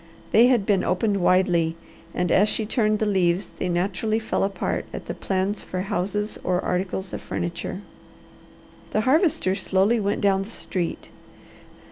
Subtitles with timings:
[0.31, 1.75] They had been opened widely,
[2.11, 6.39] and as she turned the leaves they naturally fell apart at the plans for houses
[6.43, 7.81] or articles of furniture.
[8.93, 11.11] The Harvester slowly went down the street.